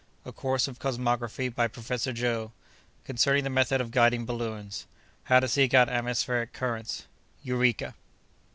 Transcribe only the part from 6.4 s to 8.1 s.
Currents.—Eureka.